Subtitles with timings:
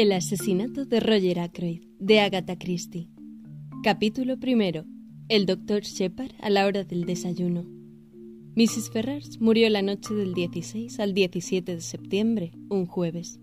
[0.00, 3.08] El asesinato de Roger Ackroyd, de Agatha Christie.
[3.82, 4.84] Capítulo primero.
[5.28, 7.66] El doctor Shepard a la hora del desayuno.
[8.54, 8.90] Mrs.
[8.92, 13.40] Ferrars murió la noche del 16 al 17 de septiembre, un jueves.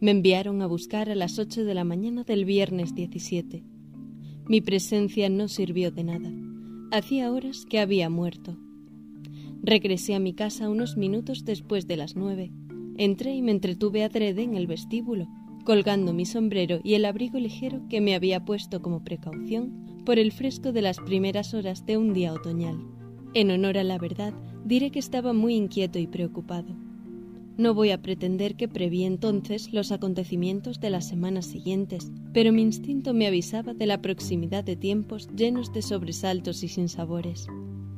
[0.00, 3.62] Me enviaron a buscar a las 8 de la mañana del viernes 17.
[4.48, 6.32] Mi presencia no sirvió de nada.
[6.90, 8.58] Hacía horas que había muerto.
[9.62, 12.50] Regresé a mi casa unos minutos después de las nueve.
[12.96, 15.28] Entré y me entretuve adrede en el vestíbulo,
[15.66, 20.30] colgando mi sombrero y el abrigo ligero que me había puesto como precaución por el
[20.30, 22.78] fresco de las primeras horas de un día otoñal.
[23.34, 24.32] En honor a la verdad,
[24.64, 26.74] diré que estaba muy inquieto y preocupado.
[27.58, 32.62] No voy a pretender que preví entonces los acontecimientos de las semanas siguientes, pero mi
[32.62, 37.48] instinto me avisaba de la proximidad de tiempos llenos de sobresaltos y sinsabores.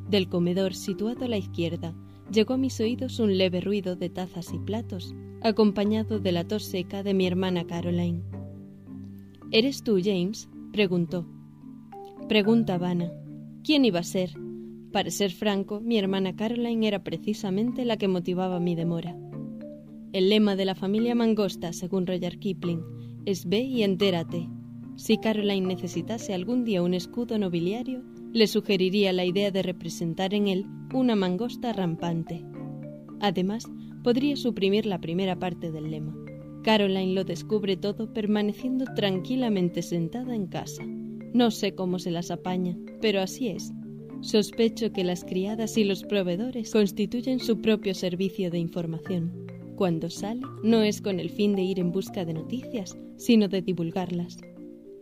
[0.08, 1.94] Del comedor situado a la izquierda
[2.32, 6.64] llegó a mis oídos un leve ruido de tazas y platos, acompañado de la tos
[6.64, 8.22] seca de mi hermana Caroline.
[9.50, 10.48] ¿Eres tú, James?
[10.72, 11.26] preguntó.
[12.28, 13.12] Pregunta vana.
[13.64, 14.32] ¿Quién iba a ser?
[14.92, 19.16] Para ser franco, mi hermana Caroline era precisamente la que motivaba mi demora.
[20.12, 22.82] El lema de la familia Mangosta, según Roger Kipling,
[23.26, 24.48] es ve y entérate.
[24.96, 30.48] Si Caroline necesitase algún día un escudo nobiliario, le sugeriría la idea de representar en
[30.48, 32.44] él una mangosta rampante.
[33.20, 33.64] Además,
[34.08, 36.16] podría suprimir la primera parte del lema.
[36.62, 40.82] Caroline lo descubre todo permaneciendo tranquilamente sentada en casa.
[41.34, 43.70] No sé cómo se las apaña, pero así es.
[44.22, 49.46] Sospecho que las criadas y los proveedores constituyen su propio servicio de información.
[49.76, 53.60] Cuando sale, no es con el fin de ir en busca de noticias, sino de
[53.60, 54.38] divulgarlas.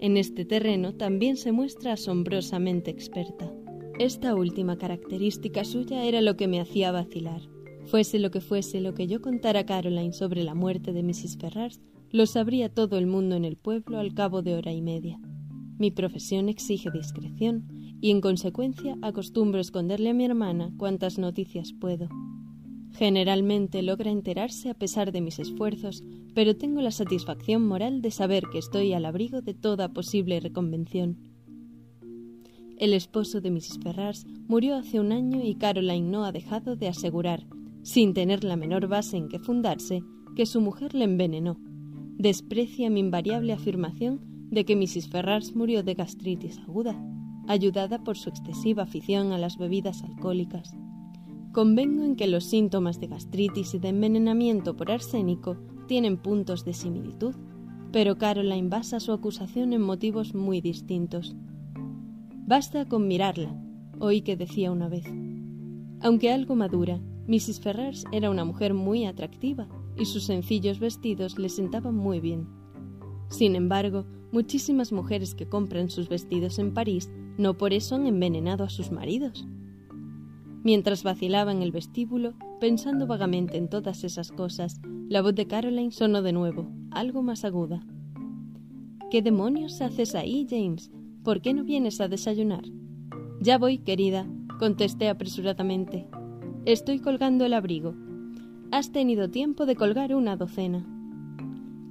[0.00, 3.54] En este terreno también se muestra asombrosamente experta.
[4.00, 7.42] Esta última característica suya era lo que me hacía vacilar.
[7.86, 11.38] Fuese lo que fuese lo que yo contara a Caroline sobre la muerte de Mrs.
[11.38, 15.20] Ferrars, lo sabría todo el mundo en el pueblo al cabo de hora y media.
[15.78, 17.68] Mi profesión exige discreción
[18.00, 22.08] y en consecuencia acostumbro esconderle a mi hermana cuantas noticias puedo.
[22.92, 26.02] Generalmente logra enterarse a pesar de mis esfuerzos,
[26.34, 31.18] pero tengo la satisfacción moral de saber que estoy al abrigo de toda posible reconvención.
[32.78, 33.78] El esposo de Mrs.
[33.82, 37.46] Ferrars murió hace un año y Caroline no ha dejado de asegurar,
[37.86, 40.02] sin tener la menor base en que fundarse,
[40.34, 41.56] que su mujer le envenenó.
[42.18, 44.20] Desprecia mi invariable afirmación
[44.50, 45.08] de que Mrs.
[45.08, 47.00] Ferrars murió de gastritis aguda,
[47.46, 50.76] ayudada por su excesiva afición a las bebidas alcohólicas.
[51.52, 56.74] Convengo en que los síntomas de gastritis y de envenenamiento por arsénico tienen puntos de
[56.74, 57.36] similitud,
[57.92, 61.36] pero Caroline basa su acusación en motivos muy distintos.
[62.48, 63.56] Basta con mirarla,
[64.00, 65.04] oí que decía una vez.
[66.00, 67.60] Aunque algo madura, Mrs.
[67.60, 72.46] Ferrars era una mujer muy atractiva y sus sencillos vestidos le sentaban muy bien.
[73.28, 78.64] Sin embargo, muchísimas mujeres que compran sus vestidos en París no por eso han envenenado
[78.64, 79.46] a sus maridos.
[80.62, 85.92] Mientras vacilaba en el vestíbulo, pensando vagamente en todas esas cosas, la voz de Caroline
[85.92, 87.86] sonó de nuevo, algo más aguda.
[89.10, 90.90] ¿Qué demonios haces ahí, James?
[91.22, 92.64] ¿Por qué no vienes a desayunar?
[93.40, 94.26] Ya voy, querida,
[94.58, 96.08] contesté apresuradamente.
[96.66, 97.94] Estoy colgando el abrigo.
[98.72, 100.84] Has tenido tiempo de colgar una docena.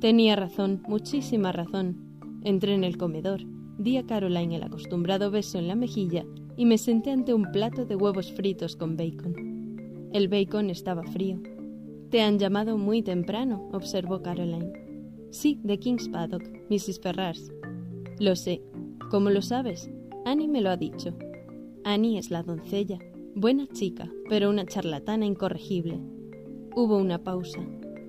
[0.02, 1.96] Tenía razón, muchísima razón.
[2.44, 3.40] Entré en el comedor,
[3.78, 6.25] di a Caroline el acostumbrado beso en la mejilla
[6.58, 10.09] y me senté ante un plato de huevos fritos con bacon.
[10.12, 11.42] El bacon estaba frío.
[12.09, 14.74] Te han llamado muy temprano, observó Caroline.
[15.30, 17.00] Sí, de King's Paddock, Mrs.
[17.00, 17.50] Ferrars.
[18.19, 18.62] Lo sé.
[19.09, 19.90] ¿Cómo lo sabes?
[20.25, 21.16] Annie me lo ha dicho.
[21.86, 23.00] Annie es la doncella.
[23.35, 26.00] Buena chica, pero una charlatana incorregible.
[26.75, 27.59] Hubo una pausa.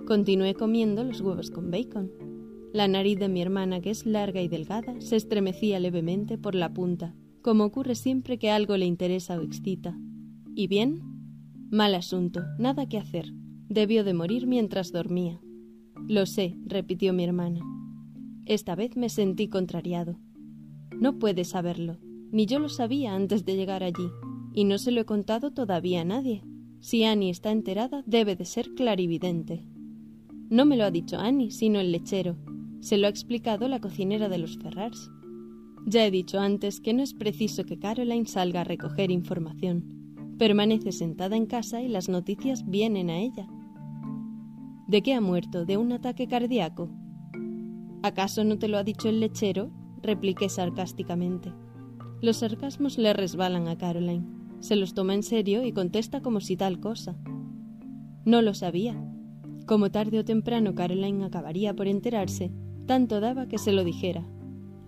[0.06, 2.10] Continué comiendo los huevos con bacon.
[2.72, 6.72] La nariz de mi hermana, que es larga y delgada, se estremecía levemente por la
[6.72, 7.14] punta
[7.46, 9.96] como ocurre siempre que algo le interesa o excita.
[10.56, 11.00] ¿Y bien?
[11.70, 13.32] Mal asunto, nada que hacer.
[13.68, 15.40] Debió de morir mientras dormía.
[16.08, 17.60] Lo sé, repitió mi hermana.
[18.46, 20.18] Esta vez me sentí contrariado.
[20.90, 21.98] No puede saberlo,
[22.32, 24.08] ni yo lo sabía antes de llegar allí,
[24.56, 26.42] y no se lo he contado todavía a nadie.
[26.80, 29.62] Si Annie está enterada, debe de ser clarividente.
[30.48, 32.38] No me lo ha dicho Annie, sino el lechero.
[32.80, 35.10] Se lo ha explicado la cocinera de los Ferrars.
[35.84, 40.34] Ya he dicho antes que no es preciso que Caroline salga a recoger información.
[40.38, 43.46] Permanece sentada en casa y las noticias vienen a ella.
[44.88, 45.66] ¿De qué ha muerto?
[45.66, 46.88] ¿De un ataque cardíaco?
[48.02, 49.70] ¿Acaso no te lo ha dicho el lechero?
[50.00, 51.52] repliqué sarcásticamente.
[52.22, 54.35] Los sarcasmos le resbalan a Caroline.
[54.60, 57.16] Se los toma en serio y contesta como si tal cosa.
[58.24, 58.96] No lo sabía.
[59.66, 62.52] Como tarde o temprano Caroline acabaría por enterarse,
[62.86, 64.24] Tanto daba que se lo dijera.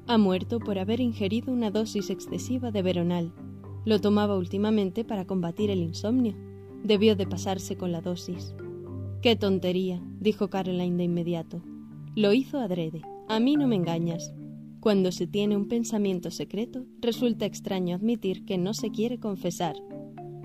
[0.06, 3.34] Ha muerto por haber ingerido una dosis excesiva de veronal.
[3.84, 6.34] Lo tomaba últimamente para combatir el insomnio.
[6.84, 8.54] Debió de pasarse con la dosis.
[9.20, 11.60] Qué tontería, dijo Caroline de inmediato.
[12.14, 13.02] Lo hizo adrede.
[13.28, 14.32] A mí no me engañas.
[14.80, 19.74] Cuando se tiene un pensamiento secreto, resulta extraño admitir que no se quiere confesar.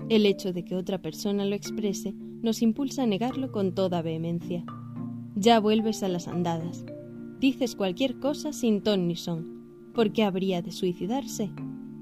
[0.08, 4.64] El hecho de que otra persona lo exprese nos impulsa a negarlo con toda vehemencia.
[5.36, 6.84] Ya vuelves a las andadas.
[7.38, 9.92] Dices cualquier cosa sin ton ni son.
[9.94, 11.52] ¿Por qué habría de suicidarse?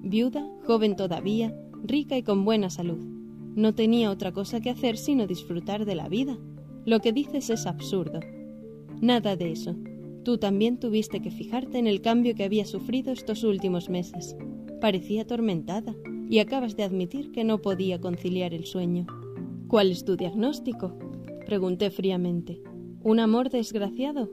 [0.02, 1.54] Viuda, joven todavía,
[1.84, 2.98] rica y con buena salud.
[3.54, 6.38] No tenía otra cosa que hacer sino disfrutar de la vida.
[6.86, 8.20] Lo que dices es absurdo.
[9.02, 9.76] Nada de eso.
[10.24, 14.36] Tú también tuviste que fijarte en el cambio que había sufrido estos últimos meses.
[14.80, 15.96] Parecía atormentada
[16.30, 19.06] y acabas de admitir que no podía conciliar el sueño.
[19.66, 20.96] ¿Cuál es tu diagnóstico?
[21.44, 22.62] Pregunté fríamente.
[23.02, 24.30] ¿Un amor desgraciado?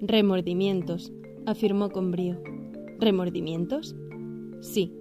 [0.00, 1.12] Remordimientos,
[1.46, 2.42] afirmó con brío.
[2.98, 3.94] ¿Remordimientos?
[4.60, 4.92] Sí.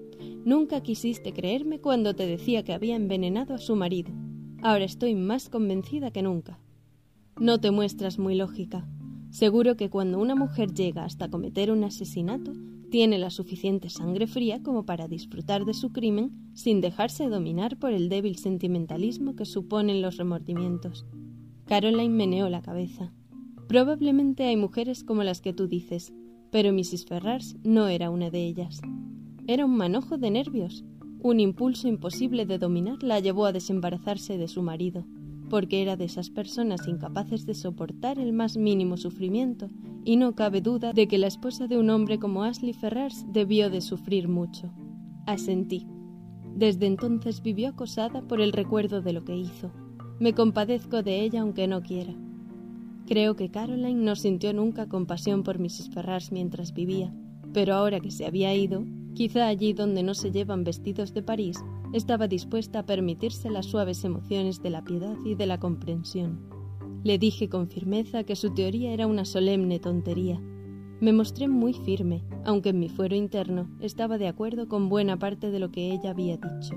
[0.46, 4.12] Nunca quisiste creerme cuando te decía que había envenenado a su marido.
[4.62, 6.60] Ahora estoy más convencida que nunca.
[7.40, 8.88] No te muestras muy lógica.
[9.36, 12.54] Seguro que cuando una mujer llega hasta cometer un asesinato,
[12.90, 17.92] tiene la suficiente sangre fría como para disfrutar de su crimen sin dejarse dominar por
[17.92, 21.06] el débil sentimentalismo que suponen los remordimientos.
[21.66, 23.12] Caroline meneó la cabeza.
[23.68, 26.14] Probablemente hay mujeres como las que tú dices,
[26.50, 27.06] pero Mrs.
[27.06, 28.80] Ferrars no era una de ellas.
[29.48, 30.86] Era un manojo de nervios.
[31.20, 35.06] Un impulso imposible de dominar la llevó a desembarazarse de su marido
[35.50, 39.70] porque era de esas personas incapaces de soportar el más mínimo sufrimiento,
[40.04, 43.70] y no cabe duda de que la esposa de un hombre como Ashley Ferrars debió
[43.70, 44.72] de sufrir mucho.
[45.26, 45.88] Asentí.
[46.56, 49.72] Desde entonces vivió acosada por el recuerdo de lo que hizo.
[50.20, 52.14] Me compadezco de ella aunque no quiera.
[53.08, 55.90] Creo que Caroline no sintió nunca compasión por Mrs.
[55.90, 57.14] Ferrars mientras vivía,
[57.54, 61.58] pero ahora que se había ido, quizá allí donde no se llevan vestidos de París,
[61.94, 66.40] estaba dispuesta a permitirse las suaves emociones de la piedad y de la comprensión.
[67.04, 70.40] Le dije con firmeza que su teoría era una solemne tontería.
[71.00, 75.52] Me mostré muy firme, aunque en mi fuero interno estaba de acuerdo con buena parte
[75.52, 76.76] de lo que ella había dicho.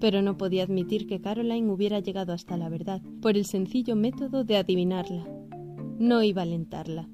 [0.00, 4.44] Pero no podía admitir que Caroline hubiera llegado hasta la verdad por el sencillo método
[4.44, 5.28] de adivinarla.
[5.98, 7.08] No iba a alentarla,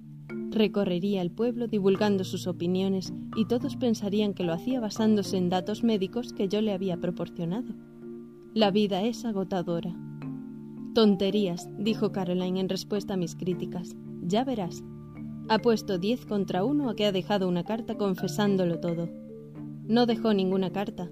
[0.50, 5.84] Recorrería el pueblo divulgando sus opiniones y todos pensarían que lo hacía basándose en datos
[5.84, 7.74] médicos que yo le había proporcionado.
[8.54, 9.94] La vida es agotadora.
[10.94, 13.94] Tonterías, dijo Caroline en respuesta a mis críticas.
[14.22, 14.82] Ya verás.
[15.48, 19.08] Ha puesto diez contra uno a que ha dejado una carta confesándolo todo.
[19.86, 21.10] No dejó ninguna carta,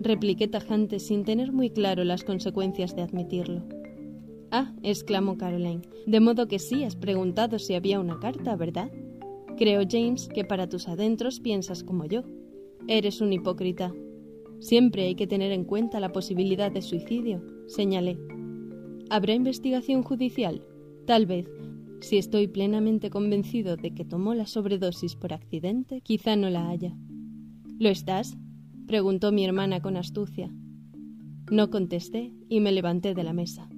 [0.00, 3.62] repliqué tajante sin tener muy claro las consecuencias de admitirlo.
[4.56, 5.82] Ah, exclamó Caroline.
[6.06, 8.88] De modo que sí has preguntado si había una carta, ¿verdad?
[9.58, 12.22] Creo, James, que para tus adentros piensas como yo.
[12.86, 13.92] Eres un hipócrita.
[14.60, 18.16] Siempre hay que tener en cuenta la posibilidad de suicidio, señalé.
[19.10, 20.62] ¿Habrá investigación judicial?
[21.04, 21.50] Tal vez.
[22.00, 26.96] Si estoy plenamente convencido de que tomó la sobredosis por accidente, quizá no la haya.
[27.80, 28.36] ¿Lo estás?
[28.86, 30.54] preguntó mi hermana con astucia.
[31.50, 33.68] No contesté y me levanté de la mesa.